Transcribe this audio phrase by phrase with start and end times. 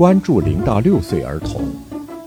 [0.00, 1.60] 关注零到六岁儿童，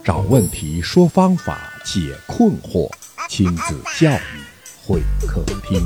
[0.04, 2.88] 找问题，说方法，解困惑，
[3.28, 4.44] 亲子教育
[4.86, 5.82] 会客厅。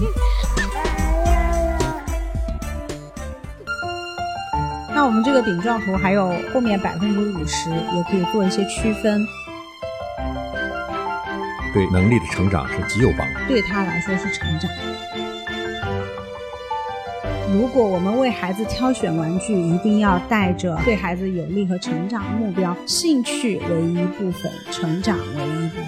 [4.94, 9.26] 那我们这个饼状图还有后面百分之五十，也可以做一些区分。
[11.74, 13.48] 对能力的成长是极有帮助。
[13.48, 14.70] 对他来说是成长。
[17.50, 25.88] 如果我们为孩子挑选玩具，一定要带着对孩子有利和成长目标，兴趣为一部分，成长为一部分。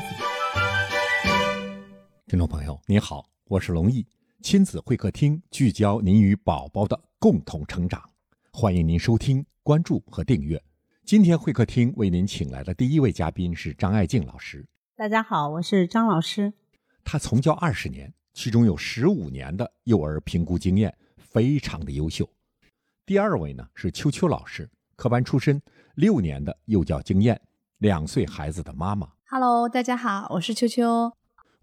[2.27, 4.07] 听众朋友，您好，我是龙毅，
[4.41, 8.01] 亲子会客厅聚焦您与宝宝的共同成长，
[8.53, 10.63] 欢迎您收听、关注和订阅。
[11.03, 14.65] 今天会客厅为您请来的第一位嘉宾是张爱静老师。
[14.95, 16.53] 大家好，我是张老师。
[17.03, 20.95] 他从教二十年，其中有十五年的幼儿评估经验。
[21.19, 22.27] 非常的优秀。
[23.05, 25.61] 第二位呢是秋秋老师，科班出身，
[25.95, 27.39] 六年的幼教经验，
[27.79, 29.07] 两岁孩子的妈妈。
[29.29, 31.11] Hello，大家好，我是秋秋。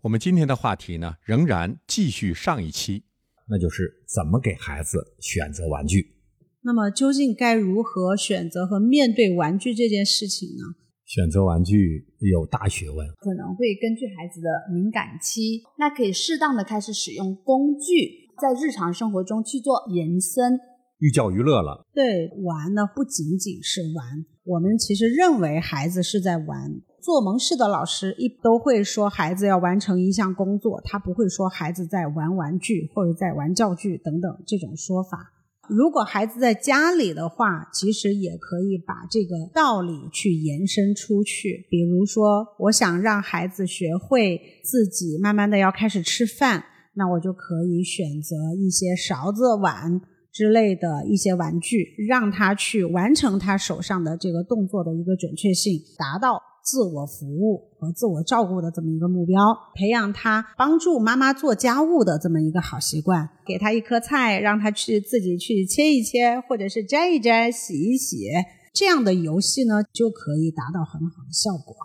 [0.03, 3.05] 我们今天的话题呢，仍然继续上一期，
[3.49, 6.17] 那就是怎么给孩子选择玩具。
[6.63, 10.65] 那么究竟该如何选择和面对玩具这件事情呢？
[11.05, 18.26] 选择玩具有大学问，可能会根据孩子的敏感期，那可以适当的开始使用工具。
[18.41, 20.59] 在日常生活中去做延伸，
[20.99, 21.87] 寓教于乐了。
[21.95, 26.81] 对，玩呢不仅仅是玩，我们其实认为孩子是在玩。
[27.03, 35.33] 做蒙氏的老师一都会说孩子要完成一项工作，他不会说孩子在玩玩具或者在玩教具等等这种说法。
[35.69, 41.67] 如果孩子在家里的话，其实也可以把这个道理去延伸出去。
[41.69, 46.65] 比如说，我想让孩子学会自己慢慢的要开始吃饭。
[46.97, 50.01] 那我就可以选择一些勺子、碗
[50.33, 59.37] 之类的一些玩具，让他去完成他手上的这个动作的一个准确性，达到自我服务和自我照顾的这么一个目标。
[59.75, 68.27] 培养他帮助妈妈做家务的这么一个好习惯，给他一颗菜，让他去自己去切一切，或者是摘一摘、洗一洗，
[68.75, 71.77] 这样的游戏呢，就可以达到很好的效果，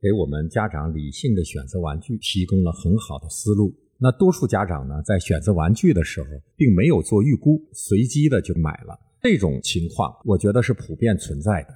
[0.00, 3.72] 给我们家长理性的选择玩具提供了很好的思路。
[4.04, 9.00] 那多数家长呢，在选择玩具的时候，并没有做预估，随机的就买了。
[9.22, 11.68] 这种情况，我觉得是普遍存在的。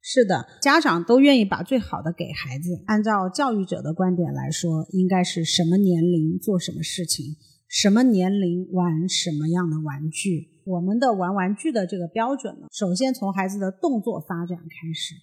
[0.00, 2.82] 是的，家长都愿意把最好的给孩子。
[2.86, 7.36] 按照教育者的观点来说，应该是什么年龄做什么事情，
[7.68, 10.58] 什么年龄玩什么样的玩具。
[10.64, 15.14] 我们的玩玩具的这个标准呢，首先从孩子的动作发展开始。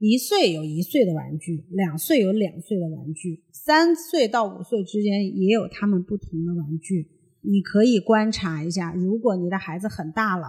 [0.00, 7.06] 一岁有一岁的玩具，两岁有两岁的玩具，三岁到五岁之间也有他们不同的玩具。
[7.42, 10.46] 你可以观察一下，如果你的孩子很大了，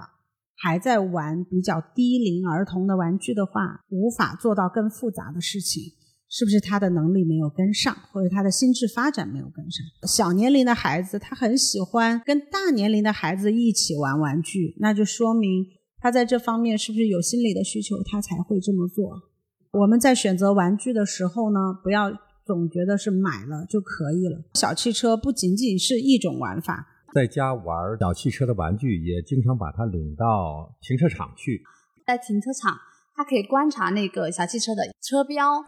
[0.56, 5.84] 还在玩比较低龄儿童的玩具的话，无法做到更复杂的事情，
[6.30, 9.86] 是不是他的能力没有跟上，或者他的心智发展没有跟上？
[10.08, 15.66] 小年龄的孩子他很喜欢跟大年龄的孩子一起玩玩具，那就说明
[16.00, 19.31] 他在这方面是不是有心理的需求，他才会这么做。
[19.72, 22.12] 我们在选择玩具的时候呢，不要
[22.46, 24.44] 总觉得是买了就可以了。
[24.56, 31.64] 小汽车不仅仅是一种玩法，在家玩小汽车的玩具，也经常把它领到停车场去。
[32.06, 32.78] 在停车场，
[33.16, 35.64] 它可以观察那个小汽车的车标，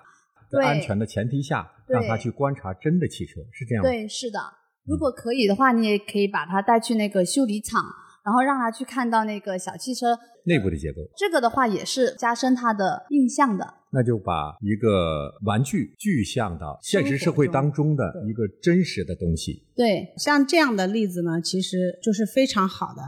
[0.52, 3.90] 在安全的前提下，让他去观察真的汽车，是这样吗？
[3.90, 4.40] 对，是的。
[4.86, 7.82] 如果可以的话，你也可以把它带去那个修理厂。
[8.26, 13.74] 然后让他去看到那个小汽车内部的结构，这个的话也是加深他的印象的。
[13.94, 19.68] 那就把一个玩具具象到现实社会当中的一个真实的东西。
[19.76, 23.02] 对，像这样的例子呢，其实就是非常好的。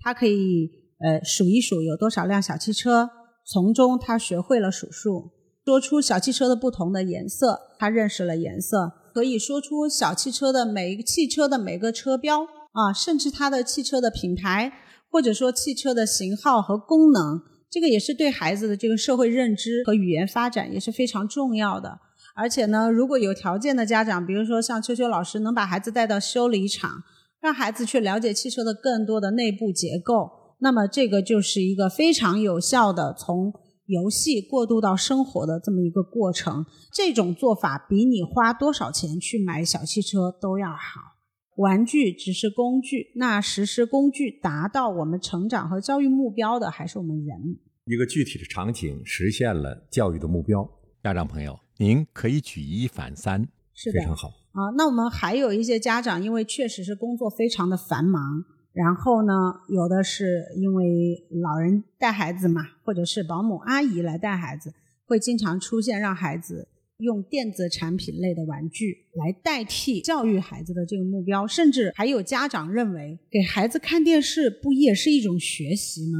[0.00, 3.08] 他可以呃数一数有多少辆小汽车，
[3.46, 5.30] 从中他学会了数数，
[5.64, 12.46] 说出小汽车的不同的颜色，他认识了颜色，可以说出小汽车的每一个汽车的每个车标。
[12.72, 14.72] 啊，甚至它的汽车的品牌，
[15.10, 17.38] 或者说汽车的型号和功能，
[17.72, 21.98] 这个也是对孩子的这个社会认知和语言发展也是非常重要的。
[22.34, 27.02] 而且呢，如果有条件的家长，比如说像秋秋老师，能把孩子带到修理厂，
[27.40, 33.54] 让孩子去了解汽车的更多的内部结构，那么这个就是一个非常有效的从
[33.86, 36.66] 游戏过渡到生活的这么一个过程。
[36.92, 41.11] 这种做法比你花多少钱去买小汽车都要好。
[41.56, 47.58] 玩具只是工具，那实施工具达到我们成长和教育目标的，还是我们人。
[47.84, 50.68] 一个具体的场景实现了教育的目标。
[51.02, 54.70] 家长朋友，您可以举一反三，是的，非常好啊。
[54.76, 59.32] 那我们还有一些家长，因为确实是工作非常的繁忙，然后呢，
[59.68, 64.72] 有的是因为老人带孩子嘛，或者是保姆阿姨来带孩子，
[65.04, 66.68] 会经常出现让孩子
[67.02, 76.18] 用电子产品类的玩具来代替教育孩子的这个目标，甚至还有家长认为给孩子看电视不也是一种学习吗？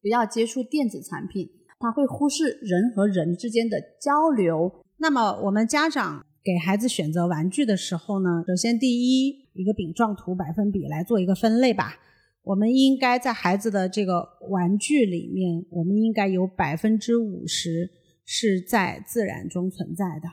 [0.00, 1.46] 不要接触电子产品，
[1.78, 4.72] 他会忽视人和人之间的交流。
[4.96, 9.50] 那么我们家长给孩子选择玩具的时候呢，首先第一。
[9.52, 11.98] 一个饼状图百分比来做一个分类吧。
[12.44, 17.90] 我们应该在孩子的这个玩具里面，我们应该有百分之五十
[18.32, 20.28] 是在自然中存在的，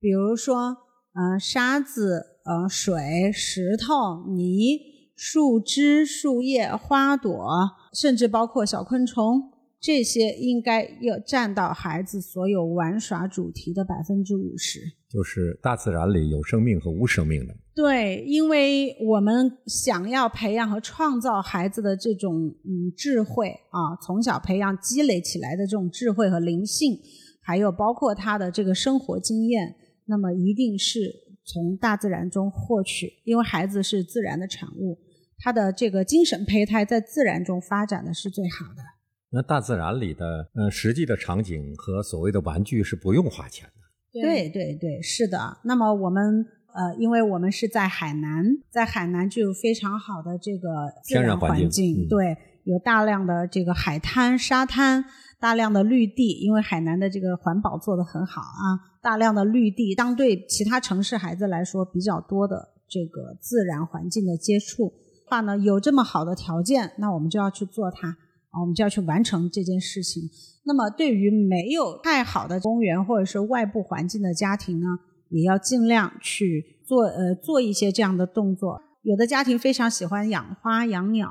[0.00, 0.76] 比如说，
[1.14, 4.80] 呃，沙子、呃，水、石头、泥、
[5.14, 7.48] 树枝、树叶、花朵，
[7.94, 9.52] 甚至包括小昆虫。
[9.80, 17.54] 这些应该要占到孩子所有玩耍主题的百分之五十，就是大自然里有生命和无生命的。
[17.74, 27.00] 对，因为我们想要培养和创造孩子的这种嗯智慧啊，从小培养积累起来的这种智慧和灵性，
[27.40, 31.10] 还有包括他的这个生活经验，那么一定是
[31.46, 34.98] 从大自然中获取，因为孩子是自然的产物，
[35.38, 38.82] 他的这个精神胚胎在自然中发展的是最好的。
[39.32, 43.72] 那大自然里的，呃，实际的场景和所谓的玩具是不用花钱的。
[44.12, 45.38] 对对对，是的。
[45.62, 46.44] 那么我们，
[46.74, 55.04] 呃，因为我们是在海南，在海南就有非常好的这个自然环境，对，有大量的这个海滩、沙滩，
[55.38, 56.40] 大量的绿地。
[56.40, 64.92] 因为海南的这个环保做得很好啊，大量的绿地，相对其他城市孩子来说比较多的这个自然环境的接触，
[65.28, 68.16] 话呢，有这么好的条件，那我们就要去做它。
[68.50, 70.22] 啊，我们就要去完成这件事情。
[70.64, 74.86] 那么，对于没有太好的公园或者是外部环境的家庭呢，
[75.30, 78.80] 也要尽量去做呃做一些这样的动作。
[79.02, 81.30] 有的家庭非常喜欢养花、养鸟、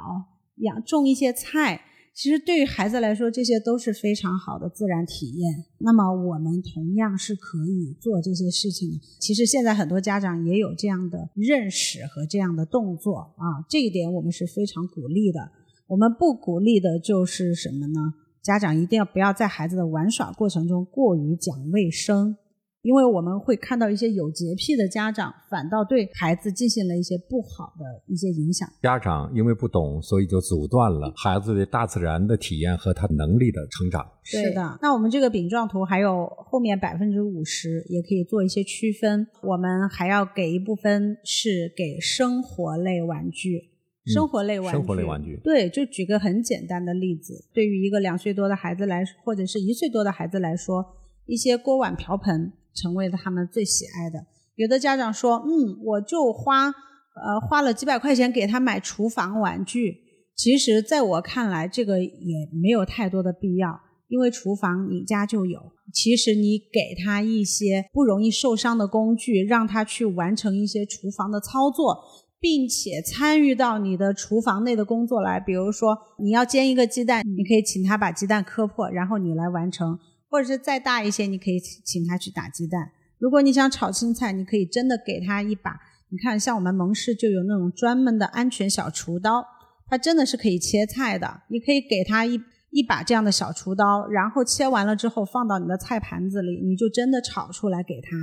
[0.58, 1.82] 养种一些菜，
[2.16, 5.66] 其实对于孩子来说，这些都是非常好的自然体验。
[5.78, 9.00] 那么，我们同样是可以做这些事情。
[9.20, 15.52] 其实现在很多家长也有这样的认识和这样的动作啊，这一点我们是非常鼓励的。
[15.90, 18.14] 我们不鼓励的就是什么呢？
[18.44, 22.38] 家长一定要不要在孩子的玩耍过程中过于讲卫生，
[22.84, 28.70] 因为我们会看到一些有洁癖的家长，反倒对孩子进行了一些不好的一些影响。
[28.84, 34.08] 家长因为不懂，所以就阻断了孩子对大自然的体验和他能力的成长。
[34.24, 39.26] 是的，那我们这个饼状图还有后面百分之五十也可以做一些区分。
[39.42, 43.69] 我们还要给一部分是给生活类玩具。
[44.14, 50.86] 生活类玩具，生活类玩具，对，就举个很简单的例子，对于一个两岁多的孩子来，或者是一岁多的孩子来说，
[51.26, 54.26] 一些锅碗瓢盆成为了他们最喜爱的。
[54.56, 59.98] 有的家长说，嗯，我就花，呃，花了几百块钱给他买厨房玩具。
[60.36, 65.60] 其实，在我看来，这个也没有太多的必要，因为厨房你家就有。
[65.94, 71.98] 其实，你给他一些不容易受伤的工具，让他去完成一些厨房的操作。
[72.40, 79.98] 并且参与到你的厨房内的工作来，比如说你要煎一个鸡蛋，你可以请他把鸡蛋磕破，然后你来完成；
[80.30, 82.92] 或者是再大一些，你可以请他去打鸡蛋。
[83.18, 85.72] 如果你想炒青菜，你可以真的给他一把。
[86.12, 89.46] 你看，像我们蒙氏就有那种专门的安全小厨刀，
[89.88, 91.42] 它真的是可以切菜的。
[91.50, 92.40] 你可以给他一
[92.72, 98.18] 一把这样的小厨刀，然后切完了之后放到你的菜盘子里，你就真的炒出来给他。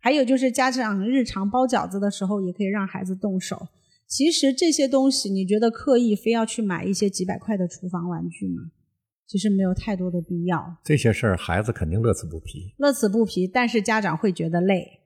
[0.00, 3.68] 还有就是家长日常包饺子的时候，也可以让孩子动手。
[4.06, 8.72] 其实这些东西，你觉得刻意非要去买一些几百块的厨房玩具吗？
[9.26, 10.76] 其实没有太多的必要。
[10.82, 12.74] 这些事儿孩子肯定乐此不疲。
[12.78, 15.00] 乐此不疲，但是家长会觉得累。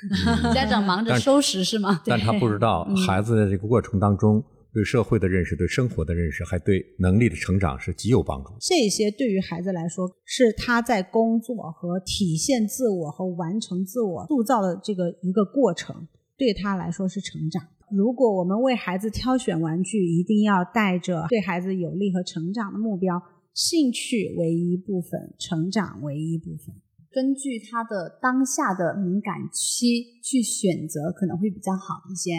[0.52, 2.02] 家长忙着收拾是吗？
[2.04, 4.44] 但他不知道孩子的这个过程当中。
[4.72, 8.50] 对社会的认识、对生活的认识，还对能力的成长是极有帮助。
[8.60, 17.62] 这些对于孩子来说，是他在工作和体现自我和完成自我塑造的这个一个过程，对他来说是成长。
[17.90, 23.20] 如果我们为孩子挑选玩具，一定要带着对孩子有利和成长的目标，
[23.52, 26.72] 兴趣为一部分，成长为一部分，
[27.10, 32.30] 根据他的当下的敏感期去选择，可能会比较好一些。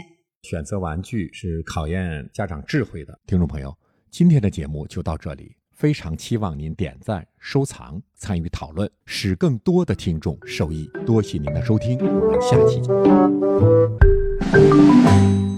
[0.44, 3.18] 选择玩具是考验家长智慧的。
[3.26, 3.78] 听众朋友，
[4.10, 10.90] 今天的节目就到这里，非常期望您点赞、收藏、参与讨论，使更多的听众受益。
[11.06, 12.82] 多谢您的收听，我们下期
[15.42, 15.51] 见。